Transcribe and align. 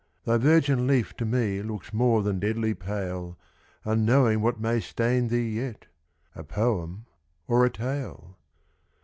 thy 0.25 0.35
virgin 0.35 0.87
leaf 0.87 1.15
To 1.17 1.25
me 1.25 1.61
looks 1.61 1.93
more 1.93 2.23
than 2.23 2.39
deadly 2.39 2.73
pale, 2.73 3.37
Unknowing 3.85 4.41
what 4.41 4.59
may 4.59 4.79
stain 4.79 5.27
thee 5.27 5.51
yet, 5.59 5.85
A 6.33 6.43
poem 6.43 7.05
or 7.47 7.63
a 7.65 7.69
tale. 7.69 8.35